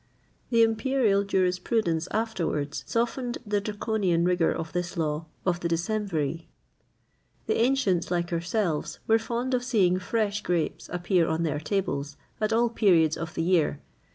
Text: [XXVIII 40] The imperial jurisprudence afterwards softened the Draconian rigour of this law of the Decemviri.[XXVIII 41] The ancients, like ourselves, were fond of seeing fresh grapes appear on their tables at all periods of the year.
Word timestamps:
[XXVIII 0.01 0.49
40] 0.49 0.49
The 0.49 0.63
imperial 0.71 1.23
jurisprudence 1.23 2.07
afterwards 2.09 2.83
softened 2.87 3.37
the 3.45 3.61
Draconian 3.61 4.25
rigour 4.25 4.51
of 4.51 4.73
this 4.73 4.97
law 4.97 5.27
of 5.45 5.59
the 5.59 5.67
Decemviri.[XXVIII 5.69 6.47
41] 6.47 6.47
The 7.45 7.57
ancients, 7.61 8.09
like 8.09 8.33
ourselves, 8.33 8.97
were 9.05 9.19
fond 9.19 9.53
of 9.53 9.63
seeing 9.63 9.99
fresh 9.99 10.41
grapes 10.41 10.89
appear 10.91 11.27
on 11.27 11.43
their 11.43 11.59
tables 11.59 12.17
at 12.41 12.51
all 12.51 12.69
periods 12.71 13.15
of 13.15 13.35
the 13.35 13.43
year. 13.43 13.79